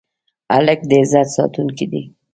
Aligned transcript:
هلک 0.53 0.79
د 0.89 0.91
عزت 1.01 1.27
ساتونکی 1.37 1.85
دی. 1.91 2.03